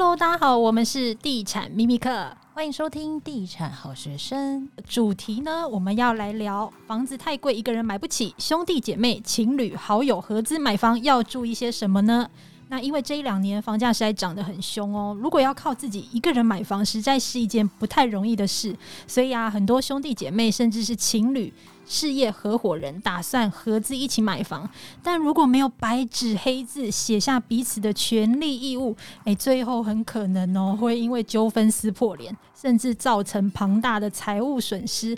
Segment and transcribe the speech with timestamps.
[0.00, 4.68] Hello，大家好，我们是地产秘密课，欢迎收听地产好学生。
[4.88, 12.30] 主题呢，我们要来聊房子太贵，一个人买不起，兄弟姐妹、情侣、好友合资买房要注意些什么呢？
[12.68, 18.76] 那因为这一两年房价实在涨得很凶哦，如果要靠自己一个人买房，实在是一件不太容易的事。
[19.06, 21.52] 所以啊，很多兄弟姐妹甚至是情侣、
[21.86, 24.68] 事业合伙人打算合资一起买房，
[25.02, 35.16] 但如果没有白纸黑字写下彼此的权利义务，诶，最后很可能哦会因为纠纷撕破脸，甚至造成庞大的财务损失。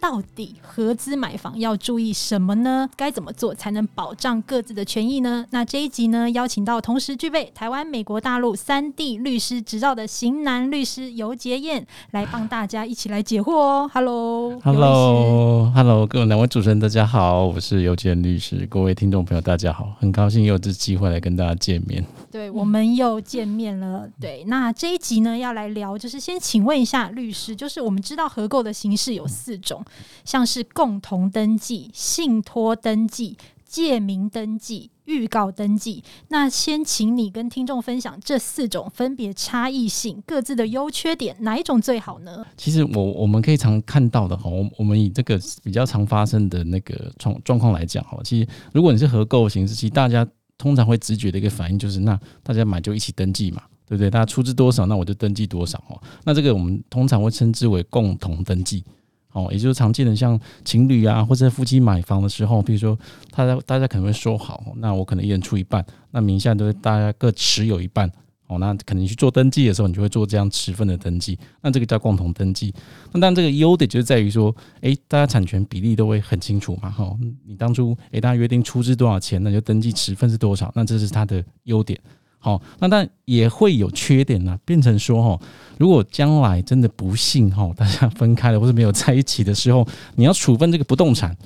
[0.00, 2.88] 到底合资买房要注意什么呢？
[2.96, 5.44] 该怎么做才能保障各自的权益呢？
[5.50, 13.90] 那这一集呢，邀请到同时具备台湾、美国、大陆三地律师执照的型男律师尤杰燕来帮大家一起来解惑哦。
[13.92, 22.02] Hello，Hello，Hello，各位两位主持人大家好，我是尤杰彦律师，各位听众朋友大家好，很高兴有这机会来跟大家见面。
[22.30, 24.08] 对，我们又见面了。
[24.18, 29.84] 对，那这一集呢，要来聊，就是先请问一下律师，就是我们知道合购的形式有四种。
[30.24, 36.02] 像是共同登记、信托登记、借名登记、预告登记。
[36.28, 42.44] 那先请你跟听众分享这四种分别差异性、各自的优缺点，哪一种最好呢？
[42.56, 50.26] 其实我我们可以常看到的哈，我我们以这个比较常发生的那个状状况来讲哈，其实如果你是合购形式，其实大家
[50.58, 54.10] 通常会直觉的一个反应就是，那大家买就一起登记嘛，对不对？
[54.10, 56.00] 大家出资多少，那我就登记多少哈。
[56.24, 58.84] 那这个我们通常会称之为共同登记。
[59.32, 62.98] 哦，也就是常见的像情侣啊，或者夫妻买房的时候，比如说
[63.30, 68.10] 大家大家可能会说好，那我可能一人出一半，那名下都大家各持有一半。
[68.48, 72.74] 哦，那可能去做登记的时候，你就会做这样持份的登记，那这个叫共同登记。
[73.12, 76.90] 那但这个优点就是在于说，诶，大家产权比例都会很清楚嘛。
[76.90, 77.16] 哈，
[77.46, 81.96] 你当初诶大家约定出资多少钱，那就登记持份是多少，那这是它的优点。
[82.42, 85.38] 好，那但也会有缺点呢，变成说哈，
[85.78, 91.36] 如果将来真的不幸哈， 大家分开了或者没有在一起的时候，你要处分这个不动产，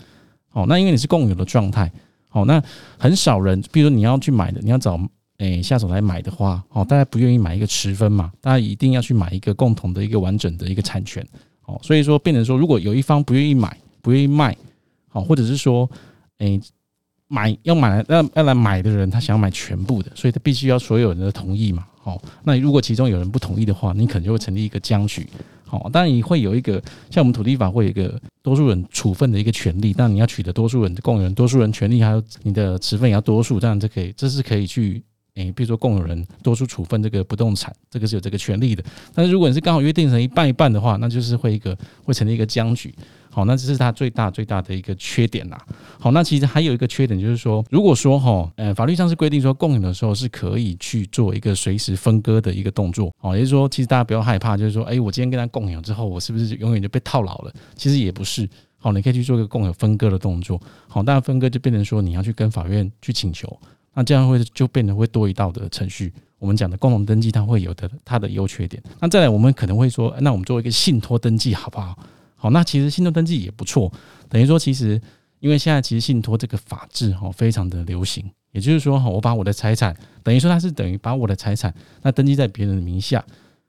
[0.50, 1.90] 好，那因为你是共有的状态，
[2.28, 2.62] 好，那
[2.96, 4.96] 很少人，比如说你要去买的，你要找
[5.38, 11.26] 诶下手来买的话，哦，大家不愿意买一个持分嘛，大家一定要去买一个共同的一个完整的一个产权，
[11.66, 14.56] 哦，所以说变成说，如果有一方不愿意买，不愿意卖，
[15.08, 15.90] 好，或者是说，
[16.38, 16.60] 诶。
[17.28, 21.86] 买要买来要要来买的人，他想要买全部的，所以他必须要所有人的同意嘛。
[22.00, 25.26] 好，那如果其中有人不同意的话，你可能就会成立一个僵局。
[25.64, 26.80] 好，当然你会有一个
[27.10, 35.02] 像我们土地法会有一个多数人处分的一个权利，但你要取得多数人的共有人多数人权利，还有你的持分也要多数，这样这可以，这是可以去
[35.36, 38.84] 诶，比如说共有人多数处分这个不动产，这个是有这个权利的。
[39.14, 42.94] 但是如果你是刚好约定成一半一半的话，那就是会一个会成立一个僵局。
[43.34, 45.60] 好，那这是它最大最大的一个缺点啦。
[45.98, 53.12] 好，那其实还有一个缺点就是说，如果说哈，呃，法律上是规定说共有的时候是可以去做一个随时分割的一个动作。
[53.18, 57.52] 好，也就是说，其实大家不要害怕，就是说，哎，我今天跟他共有之后，我是不是永远就被套牢了？
[57.74, 58.48] 其实也不是。
[58.78, 60.60] 好，你可以去做一个共有分割的动作。
[60.86, 63.58] 好，当然分割就变成说你要去跟法院去请求，
[63.94, 66.12] 那这样会就变得会多一道的程序。
[66.38, 68.80] 我们讲的共同登记，它会有的它的优缺点。
[69.00, 71.98] 那再来，我们可能会说，那我们做一个信托登记好不好？
[72.44, 73.90] 好，那其实信托登记也不错，
[74.28, 75.00] 等于说其实，
[75.40, 83.24] 因为现在其实信托这个法制哈非常的流行，也就是说哈，我把我的财产，等于说它是等于把我的财产那登记在别人的名下，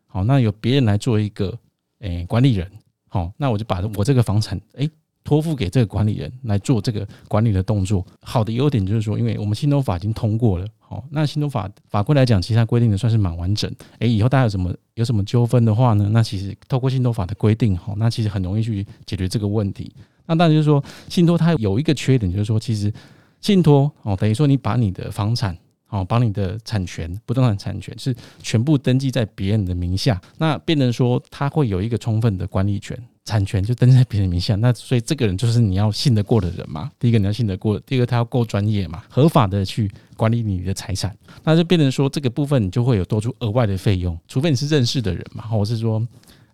[0.08, 1.58] 好，那由别人来做一个
[2.00, 2.70] 诶管理人，
[3.08, 4.92] 好，那我就把我这个房产诶
[5.26, 8.06] 托付给这个管理人来做这个管理的动作。
[8.22, 10.66] 好的优点就是说，因为我们信托法已经通过了。
[10.80, 13.70] 好，那信托法法规来讲，其实它规定的算是蛮完整。
[14.00, 16.08] 诶，以后大家有什么有什么纠纷的话呢？
[16.12, 19.92] 那其实透过信托法的规定，好，那其实很容易去解决这个问题。
[20.28, 22.94] 那当然就是说，信托它有一个缺点，就是说，其实
[23.42, 25.58] 信托哦，等于说你把你的房产，
[25.96, 32.98] 哦，把你的产权、不动产产权是全部登记在别人的名下，那变成说他会有一个充分的管理权。
[33.24, 36.92] 产权就登在别人名下，那所以这个人就是你要信得过的人嘛。
[37.00, 46.08] 第一个你要信得过，第二个他要够专业嘛，合法的去管理你的财产，那就变成说这个部分你就会有多出额外的费用，除非你是认识的人嘛，或是说，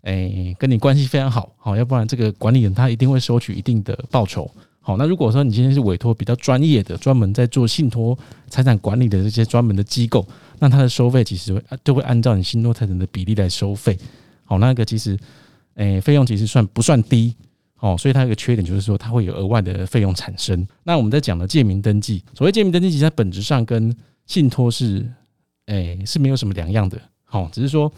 [0.04, 4.50] 诶跟你关系非常好，好，要不然这个管理人他一定会收取一定的报酬。
[4.82, 8.18] 好，那如果说你今天是委托比较专业的，专门在做信托
[8.50, 10.28] 财产管理的这些专门的机构，
[10.60, 13.98] 那他的收费其实会就会按照你信托财产的比例来收费。
[14.44, 15.18] 好，那个其实。
[15.76, 17.34] 诶，费用其实算不算低？
[17.80, 20.68] 哦，所以它有个缺点就是说，它会有额外的费用产生。
[20.84, 23.96] 那我们在讲的借名登记，所谓借名登记，其实它本质上跟
[24.26, 25.10] 信托是，
[25.68, 27.02] 诶，是没有什么两样的。
[27.24, 27.92] 好，只是说，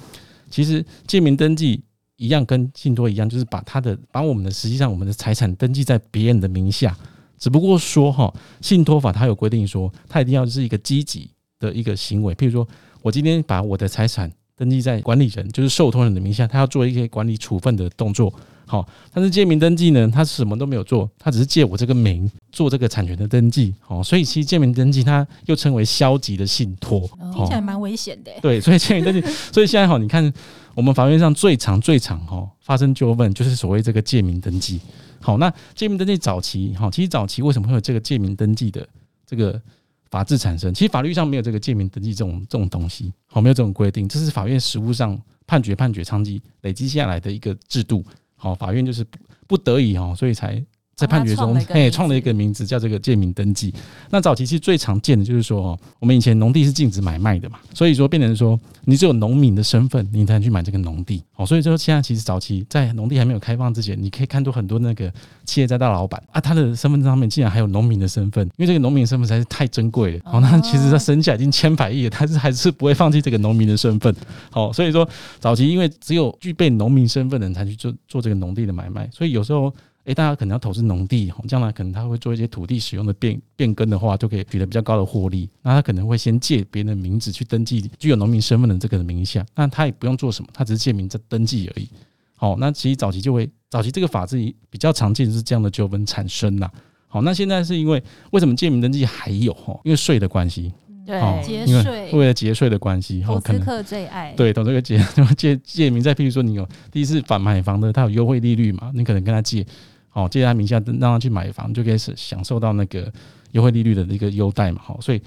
[0.51, 1.83] 其实借名登记
[2.18, 6.95] 一样，跟信托一样，就是把他的把我们的实际上我们的财产登记在别人的名下。
[7.38, 11.30] 只不过说哈，信托法它有规定说，它一定要是一个积极
[11.60, 12.33] 的一个行为。
[12.36, 12.68] 譬如说
[13.01, 14.31] 我今天把我的财产。
[14.56, 18.31] 登记在管理人，就是受托人的名下，他要做一些管理处分的动作。
[18.68, 23.74] 好，但是借名登记呢，他什么都没有做，他只是借我这个名做这个产权的登记。
[23.80, 27.01] 好，所以其实借名登记它又称为消极的信托，
[27.33, 28.31] 听起来蛮危险的。
[28.44, 29.21] 对，所以借名登记，
[29.51, 30.31] 所以现在好，你看
[30.75, 34.80] 我们法院上最常、最常哈发生纠纷，就是所谓这个借名登记。
[35.20, 38.88] 好，那借名登记早期，哈，其实早期为什么会有这个借名登记的
[39.25, 39.62] 这个
[40.10, 40.74] 法制产生？
[40.74, 48.04] 其实法律上没有这个借名登记这种这种东西，好，没有这种规定，这是法院实务上判决判决长期累积下来的一个制度。
[48.36, 49.18] 好，法院就是不
[49.48, 50.64] 不得已哈，所以才。
[50.95, 53.74] 在判决中，哎，创了一个名字叫这个借名登记。
[54.12, 61.24] 那早期其实最常见的就是说，哦，我们以前农地是禁止买卖的嘛，所以说变成说，你只有农民的身份，你才能去买这个农地。
[61.36, 65.12] 哦，所以说现在其实早期在农地还没有开放之前，你可以看到很多那个
[65.45, 70.22] 企业家大老板啊，他的身份证上面竟然还有农民的身份，因为这个农民身份实在是太珍贵了。
[70.25, 74.16] 哦，那其实他身价已经千百亿了，他是还是不会放弃这个农民的身份。
[74.51, 75.07] 好，所以说
[75.39, 79.74] 早期因为只有具备农民身份的人才去做做这个农地的买卖，所以有时候。
[80.05, 85.50] 诶，大家可能要投资农地，将来可能他会做一些土地使用的变变更的话，就可以取得比较高的获利。
[85.61, 91.88] 那他可能会先借别人的名字去登记具有农民身份的这个名下，那他也不用做什么，他只是借名在登记而已。
[92.35, 94.38] 好，那其实早期就会，早期这个法制
[94.69, 96.69] 比较常见是这样的纠纷产生啦。
[97.07, 99.79] 好，那现在是因为为什么借名登记还有哈？
[99.85, 100.73] 因为税的关系，
[101.05, 101.17] 对，
[101.65, 105.00] 因为为了节税的关系，投资客最爱， 对，投资客借
[105.38, 109.65] 借借名在，譬如说你有第一次反买房的，他有优惠利率嘛，你可能跟他借。
[110.13, 113.12] 哦，借他名下，让他去买房，就可以是享受到那个
[113.51, 114.81] 优惠利率的一个优待嘛。
[114.83, 115.21] 好，所以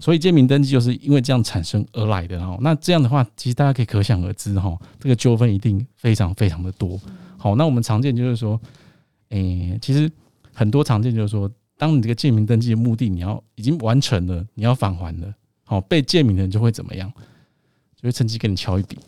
[0.00, 2.40] 所以借名登记就是因为这样产生而来的。
[2.40, 7.00] 哈，那这样的话，其实大家可以可想而知，哈，这个纠纷一定非常非常的多。
[7.36, 8.60] 好，那我们常见就是说，
[9.28, 10.10] 诶、欸，其实
[10.52, 15.34] 很多常见就是说，当你这个借名登记的目的你要已经完成了，你要返还了，
[15.64, 17.12] 好，被借名的人就会怎么样？
[17.96, 18.98] 就会趁机跟你敲一笔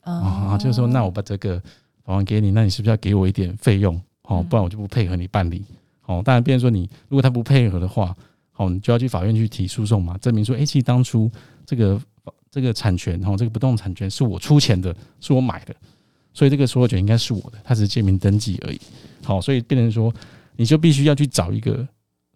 [0.00, 1.62] 啊，就是说，那我把这个
[2.04, 4.00] 返还给你，那你是不是要给我一点费用？
[4.24, 5.64] 哦，不然我就不配合你办理。
[6.06, 8.14] 哦，当然，变成说你如果他不配合的话，
[8.56, 11.30] 哦，你就要去法院去提诉讼嘛，证明说，哎，其实当初
[11.64, 12.00] 这个
[12.50, 15.74] 这个产权，哦，这个不动产权是我出钱的，是我买的，
[16.34, 18.80] 所以这个所有权应该是我的，他只是借名登记而已。
[19.24, 20.12] 好，所以变成说，
[20.56, 21.86] 你就必须要去找一个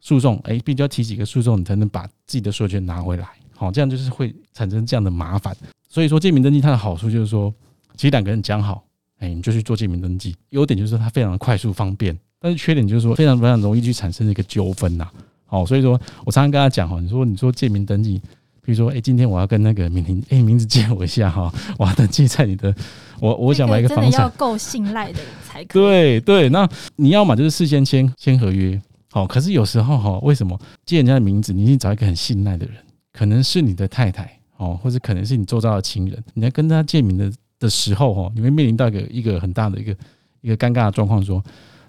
[0.00, 3.26] 诉讼，哎，必须要提几个诉讼，你才能把自己的所有权拿回来。
[3.52, 5.54] 好，这样就是会产生这样的麻烦。
[5.88, 7.52] 所以说，借名登记它的好处就是说，
[7.96, 8.85] 其实两个人讲好。
[9.18, 15.08] 哎，你就去做借名登记，优点就是它非常的快速方便，但是缺点就是说非常非常容易去产生一个纠纷呐。
[15.46, 18.20] 好，所以说我常常跟他讲哈，你说你说借名登记，
[18.62, 22.74] 比如说哎，今天我要跟那个名婷，哎，名字借我一下哈，我要登记在你的，
[23.20, 25.82] 我我想买一个房产，真的要够信赖的才可以。
[25.82, 28.78] 对对，那你要嘛就是事先签签合约，
[29.12, 32.74] 好，可是有时候哈，为什么借人家的名字，你一定找一个很信赖的人，
[33.12, 37.32] 可能是你的太太哦，或者可能是你周遭的亲人，你要跟他借名的。
[37.58, 39.96] 的时候哦，你会面临到一个一个很大的一个
[40.42, 41.42] 一个尴尬的状况，说，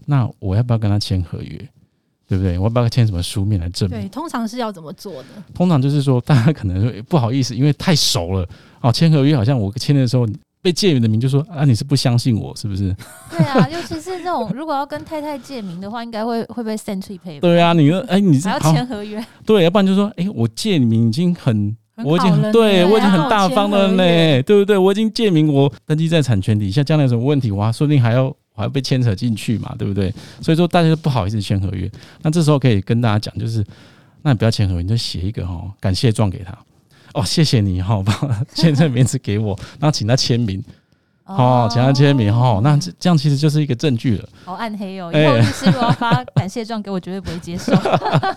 [0.05, 1.57] 那我要不要跟他签合约，
[2.27, 2.57] 对不对？
[2.57, 3.99] 我要不要签什么书面来证明？
[3.99, 5.29] 对，通常是要怎么做的？
[5.53, 8.47] 通常就是说，大家可能说不好意思，因为太熟了
[8.81, 10.25] 哦，签合约好像我签的时候
[10.61, 12.95] 被借名的名就说啊，你是不相信我是不是？
[13.29, 17.39] 对啊， 尤其是这种如果要跟太太借名的话，应该会会被 century pay。
[17.39, 19.23] 对啊，你说哎，你还要签合约？
[19.45, 21.75] 对，要不然就说哎，我借名已经很。
[22.03, 24.77] 我已经很对我已经很大方了呢，对不对？
[24.77, 30.13] 我已经借名，我登记在产权底下，将来有什么问题，我还说不定还要我还要被牵扯进去嘛，对不对？
[30.41, 31.89] 所以说大家都不好意思签合约。
[32.21, 33.65] 那这时候可以跟大家讲，就是
[34.21, 36.57] 那你不要签合约，你就写一个哈感谢状给他。
[37.13, 38.13] 哦，谢谢你哈，把
[38.53, 40.63] 签这个名字给我，然后请他签名。
[41.27, 44.29] 哦，请他签名哦，那这这样其实就是一个证据了。
[44.45, 45.11] 好暗黑哦！
[45.13, 47.73] 以后律师如果要发感谢状给我，绝对不会接受。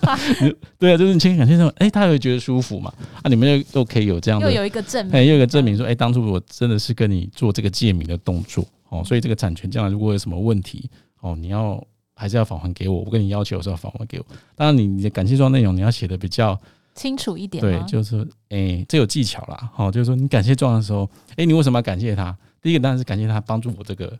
[0.78, 2.92] 对啊，就是你签感谢状，哎，他也会觉得舒服嘛。
[3.22, 11.80] 啊，你们又都可以有这样的，又有一个证明，哎，又有一个证明说，哎，当初我真的是跟你做这个借名的动作哦，所以这个产权将来如果有什么问题哦，你要
[12.16, 14.26] 还是要返还给我，我跟你要求的时候返还给我。
[14.56, 16.58] 当然，你你的感谢状内容你要写的比较
[16.94, 17.60] 清楚一点。
[17.62, 19.70] 对，就是哎，这有技巧啦。
[19.72, 22.36] 好，就是说你感谢状的时候，哎，你为什么要感谢他？
[22.62, 24.18] 第一个当然是感谢他帮助我这个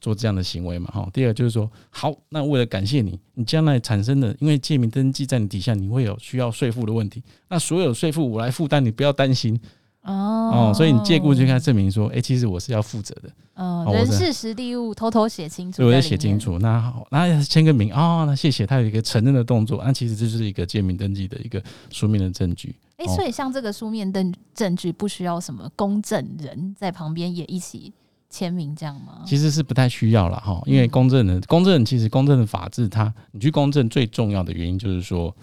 [0.00, 1.08] 做这样的行为嘛，哈。
[1.12, 9.58] 第二个就是说，好，那为了感谢你，你将来产生的，因为借名登记在你底下，你会有需要税负的问题，那所有税负我来负担，你不要担心
[10.02, 10.72] 哦。
[10.74, 13.30] 所以你借故就跟他证明说，哎，其实我是要负责的。
[13.54, 16.58] 哦，人事实地物偷偷写清楚，对，我写清楚。
[16.58, 22.74] 那好，那签个名哦，那谢谢，他有一个承认的动作，那其实这就是一个借名登记的一个书面的证据。
[23.02, 27.92] 哎、欸，所以像这个书面证证据，不需要什么公证人在旁边也一起
[28.30, 29.22] 签名，这样吗？
[29.26, 35.34] 其实是不太需要了哈，因为公证人，公证人其实公证的法制，它你去公证最重要的原因就是说，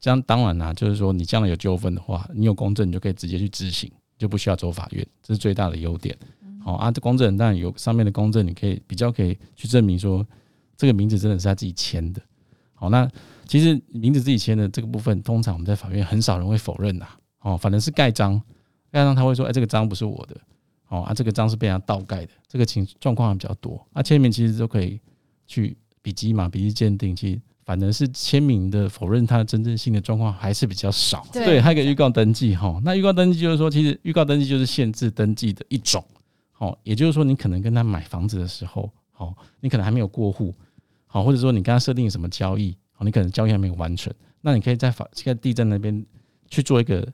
[0.00, 3.90] 这样当然啦，就是说你将来有纠纷的话，你有公证，你就可以直接去执行。
[4.18, 6.18] 就不需要走法院，这是最大的优点。
[6.60, 10.26] 好啊，这公证人当然有上面的公证，你可以比较可以去证明说
[10.76, 12.20] 这个名字真的是他自己签的。
[12.74, 13.08] 好，那
[13.48, 17.08] 其实名字自己签的这个部分，通常我们在法院很少人会否认呐。
[17.40, 18.40] 哦，反正是盖章，
[18.92, 20.36] 盖章他会说，哎，这个章不是我的。
[20.88, 23.84] 哦啊，这个章是被人家倒盖的，这个情状况还比较多。
[23.92, 25.00] 啊，签名其实都可以
[25.46, 31.26] 去笔迹嘛，笔迹鉴定，其实反正是签名的否认它的真正性的状况还是比较少。
[31.32, 36.04] 对，还有一个预告登记哈，那预告登记就是说，其实预告登记就是限制登记的一种。
[36.56, 40.54] 哦，也就是说，你可能跟他买房子的时候，哦，你可能还没有过户，
[41.06, 46.04] 好，或者说你跟他设定什么交易，哦，你可能交易还没有完成，那你可以在法在地震那边
[46.48, 47.06] 去做一个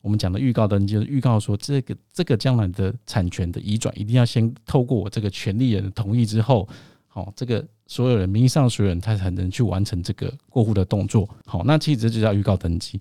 [0.00, 6.68] 我们讲的预告登记，就是预告说这个这个将来的产权的移转一定要先透过我这个权利人的同意之后，
[7.06, 13.00] 好，这个所有人名义上所有人他才能去完成这个过户的动作，好，那其实这就叫预告登记。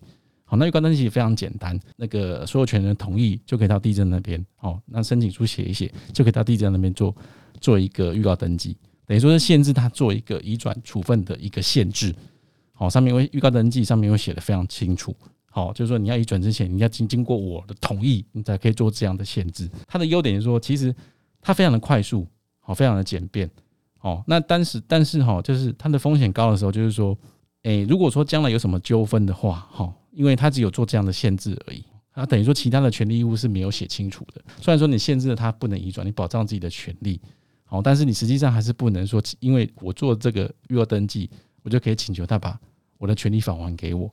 [0.50, 7.14] 好，那预告登记非常简单，那个所有权人同意就可以到地震那边，好，那申请书写一写就可以到地震那边做
[7.60, 8.78] 做一个预告登记，
[9.08, 12.14] 等于说是限制他做一个移转处分的一个限制。
[12.74, 15.16] 好，上面会预告登记上面会写得非常清楚，
[15.50, 19.68] 好，就是说你要移转之前，你要经经过我的同意，你才可以做这样的限制。
[19.88, 20.94] 它的优点是说，其实
[21.42, 22.28] 它非常的快速，
[22.60, 23.50] 好，非常的简便，
[23.98, 27.18] 好，那但是但是哈，就是它的风险高的时候，就是说，
[27.64, 29.94] 诶，如果说将来有什么纠纷的话，哈。
[30.18, 34.42] 因为他只有做这样的限制而已，他等于说其他的权利义务是没有写清楚的。
[34.60, 37.22] 虽然说你限制了他不能移转，你保障自己的权利，
[37.68, 41.30] 好，但是你实际上还是不能说，因为我做这个预告登记，
[41.62, 42.60] 我就可以请求他把
[42.98, 44.10] 我的权利返还给我。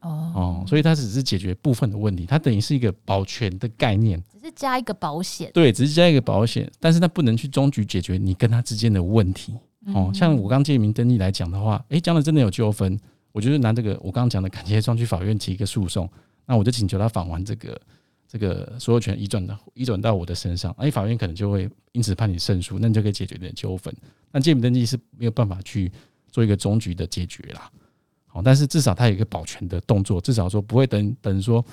[0.00, 5.50] 哦，所以它只是解决部分的问题，它等于是一个保全的概念，只是加一个保险。
[5.54, 9.54] 对，只是加一个保险，但是它不能去终局解决你跟他之间的问题。
[9.94, 12.98] 哦，像我刚借名登记来讲的话，诶，将来真的有纠纷。
[13.32, 16.08] 我就是拿这个我刚刚讲的感谢状去法院提一个诉讼，
[16.46, 17.80] 那我就请求他返还这个
[18.26, 23.94] 这个所有权移转的移转到我的身上，哎，法院可能就会因此判你胜诉，那你就可以解决的纠纷。
[24.32, 25.92] 那借名登记是没有办法去
[26.30, 27.70] 做一个终局的解决啦，
[28.26, 31.64] 好，但是至少他有一个保全的动作，至少说不会等等说，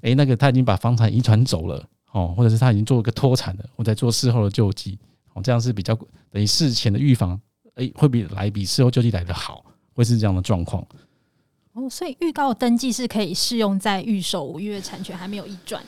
[0.00, 4.98] 哎，那个他已经把房产移转走了，哦，或者是他已经做一个脱产了，我在做事后的救济，
[5.34, 5.94] 哦，这样是比较
[6.30, 7.38] 等于事前的预防，
[7.74, 10.86] 哎，会比来比事后救济来的好，会是这样的状况。
[11.76, 15.82] 哦，所以预告登记是可以适用在预售屋，因为产权还没有移转。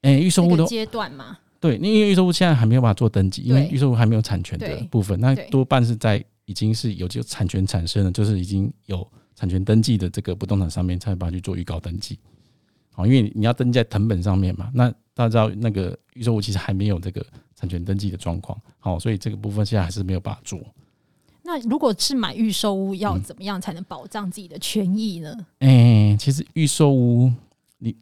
[0.00, 12.18] 哎，预售物的阶段嘛，对，因为预售物现在还没有办法做登记，因为预售物还没有产权的部分，那多半是在已经是有就产权产生了，就是已经有产权登记的这个不动产上面，才会把它去做预告登记。
[12.92, 17.24] 好，因为你要登记在謄本上面嘛，那大家知道那个预售物其实还没有这个
[17.54, 20.58] 产权登记的状况，好，所以这个部分现在还是没有办法做。
[21.44, 25.36] 那如果是买预售屋，要怎么样才能保障自己的权益呢？
[25.58, 27.30] 哎、欸，其实预售屋，
[27.78, 27.94] 你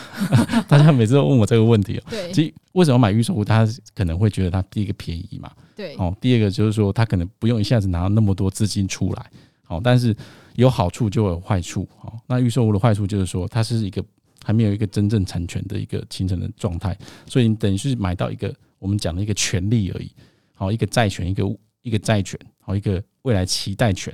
[0.68, 2.02] 大家每次都问我这个问题哦。
[2.10, 3.44] 对，其实为什么买预售屋？
[3.44, 5.50] 他可能会觉得他第一个便宜嘛。
[5.74, 5.96] 对。
[5.96, 9.30] 哦，第二个就是说他可能不用一下子拿到那么多资金出来。
[9.62, 10.14] 好，但是
[10.56, 11.88] 有好处就有坏处。
[12.02, 14.04] 哦，那预售屋的坏处就是说它是一个
[14.44, 20.12] 还没有一个真正产权的一个形成的状态，所以你等于是买到一个我们讲的一个权利而已。
[20.54, 21.44] 好，一个债权，一个
[21.84, 22.36] 一个债权。
[22.66, 24.10] 好，一个未来期待权，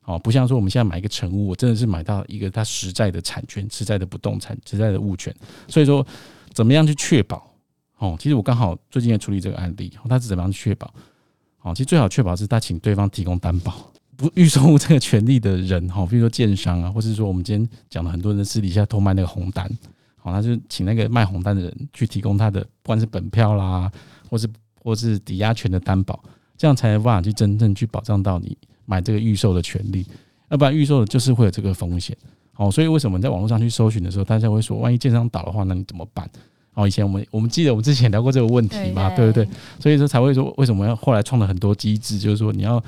[0.00, 5.32] 好，不像说我们现在买一个成屋，我真的是买到一个它实在的产权、实在的不动产、实在的物权。
[5.68, 6.04] 所以说，
[6.52, 7.48] 怎么样去确保？
[7.98, 10.92] 哦，其实我刚好最近在处理这个案例，他是怎么样去确保？
[11.60, 19.70] 哦，其实最好确保是他请对方提供担保，不预售屋这个权利的人，哈，比如说建商啊，或是说我们今天讲的很多人私底下偷卖那个红单，
[20.16, 23.88] 好，他就请那个卖红单的人去提供他的，不管是本票啦，
[24.28, 26.20] 或是或是抵押权的担保。
[26.56, 28.56] 这样才有办法去真正去保障到你
[28.86, 30.06] 买这个预售的权利，
[30.50, 32.16] 要不然预售的就是会有这个风险。
[32.54, 36.28] 好，所以为什么在网络上去搜寻的时候，大家会说，万一建商倒的话，那你怎么办？
[36.74, 39.48] 哦，以前我们我们记得我们之前聊过这个问题嘛，对不对？
[39.80, 42.82] 所以说才会说，为什么要后来创了很多机制，就是说你要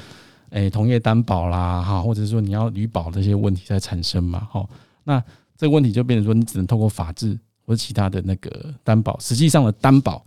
[0.51, 4.47] 诶同业担保啦，哈，或者是说你要履保这些问题在产生嘛。
[4.51, 4.69] 好，
[5.05, 5.23] 那
[5.57, 10.25] 这个问题就变成说，你只能透过法制或者其他的那个担保，实际上的担保。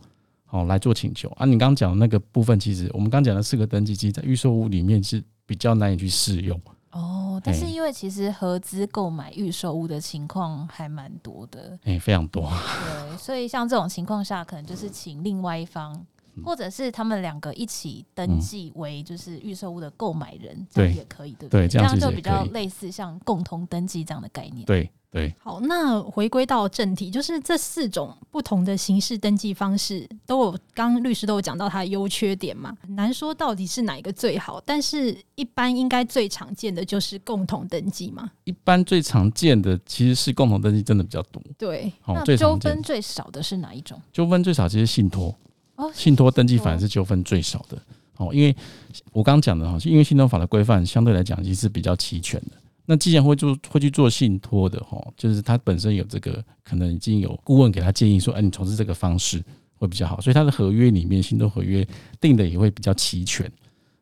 [0.57, 1.45] 好，来做请求啊！
[1.45, 6.59] 你刚刚讲的那个部分，其实我们刚讲的四个登记，其实在预售屋里面是比较难以去适用。
[6.91, 12.49] 哦，但是因为其实合资购买预售屋的情况还蛮多的，哎，非常多。
[12.49, 16.03] 对，所以像这种情况下，可能就是请另外一方，
[16.43, 21.67] 或者是他们两个一起登记为就是预售屋的购买人，这样也可以，对不对？
[21.67, 24.65] 对，这样就比较类似像共同登记这样的概念。
[24.65, 24.89] 对。
[25.09, 38.29] 对，好，那回归到正题，就是这四种不同的形式登记方式，都有刚刚律师都有讲到它的优缺点嘛，很难说到底是哪一个最好，但是一般应该最常见的就是共同登记嘛。
[38.43, 41.41] 一般最常见的其实是共同登记，真的比较多。
[41.57, 43.99] 对，哦，那最纠纷最少的是哪一种？
[44.11, 45.35] 纠纷最少其实信托，哦，
[45.93, 47.77] 信托登记反而是纠纷最少的。
[48.17, 48.55] 哦，因为
[49.11, 52.51] 我刚刚讲的哈，因为信托法的规范相对来讲其实是比较齐全的。
[52.85, 59.43] 那既然会做会去做信托的哈，就是他本身有这个可能已经有顾问给他建议说，哎，你从事这个方式
[59.75, 61.87] 会比较好，所以他的合约里面信托合约
[62.19, 63.51] 定的也会比较齐全。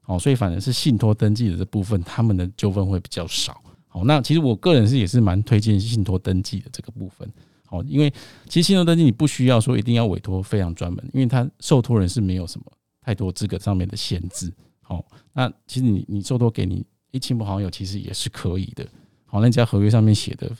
[0.05, 3.59] 哦，所以反而是信托登记的这部分，他们的纠纷会比较少。
[3.87, 7.27] 好，那其实我个人是也是蛮推荐信托登记的这个部分。
[7.65, 8.13] 好，因为
[8.47, 12.65] 其实信托登记你不需要说一定要委托非常专门，因为他受托人是没有什么
[13.01, 14.53] 太多资格上面的限制。
[14.81, 15.03] 好，
[15.33, 16.85] 那其实你你受托给你。
[17.11, 18.85] 一亲朋好友其实也是可以的，
[19.25, 20.51] 好，那你在合约上面写的，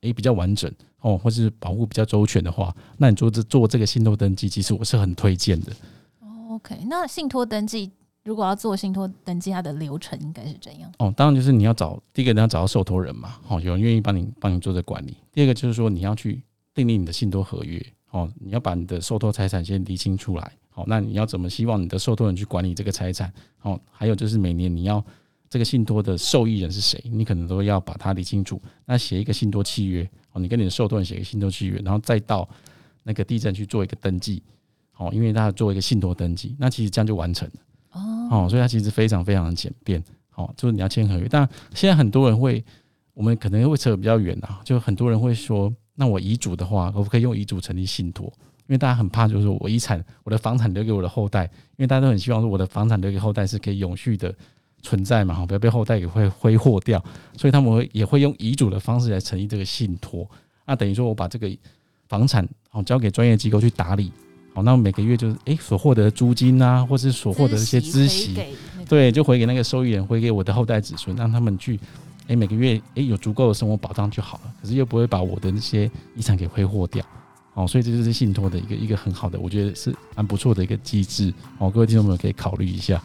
[0.00, 5.72] 诶比较完整哦，或是保护比较周全的话，那你做这做这个信托登记，其实我是很推荐的。
[6.48, 7.92] OK，那信托登记
[8.24, 10.90] 如果要做信托登记，它的流程应该是怎样？
[10.98, 15.14] 哦，当然就是你要找第一个你要找到受托人嘛，哦，有人愿意帮你帮你做这管理。
[15.30, 16.42] 第二个就是说你要去
[16.78, 23.32] 订立你的信托合约，哦，你要把你的受托财产先厘清出来，好，那你要怎么希望你的受托人去管理这个财产？
[23.62, 25.04] 哦，还有就是每年你要。
[25.50, 27.02] 这个信托的受益人是谁？
[27.10, 28.60] 你可能都要把它理清楚。
[28.84, 32.46] 那写一个信托契约哦，你跟你的受托人写一个信托契约，然后再到
[33.02, 34.42] 那个地震去做一个登记
[34.98, 38.46] 哦，因为它做一个信托登记，那其实这样就完成了哦。
[38.50, 40.04] 所以它其实非常非常的简便
[40.34, 41.26] 哦，就是你要签合约。
[41.30, 42.62] 但现在很多人会，
[43.14, 48.32] 我们可能会扯得比较远啊，就很多人会说，那我遗嘱的话，可不可以用遗嘱成立信托？
[48.68, 51.44] 因为大家很怕，就是说我遗产我的房产留给我的后代，
[51.76, 54.34] 因为大家都很希望说我的房产留给后代是可以永续的。
[54.80, 57.04] 存在嘛，哈不要被后代给会挥霍掉，
[57.36, 60.24] 所以他们会也会用遗嘱的方式来成立这个信托。
[60.64, 61.50] 那等于说我把这个
[62.08, 64.12] 房产好交给专业机构去打理，
[64.54, 68.38] 好，那每个月就是诶所获得的租金啊，或是所获得的一些孳息，
[68.88, 71.78] 对，就回给那个受益人，回给我的后代子孙，让他们去
[72.28, 74.52] 诶每个月诶有足够的生活保障就好了。
[74.62, 77.04] 可是又不会把我的那些遗产给挥霍掉，
[77.54, 81.34] 哦，所以这就是信托的一个一个很好的，我觉得是蛮不错的一个机制。
[81.58, 83.02] 哦，各位听众朋友可以考虑一下。